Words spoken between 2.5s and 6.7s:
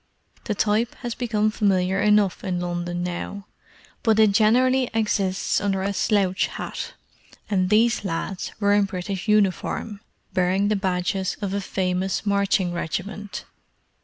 London now, but it generally exists under a slouch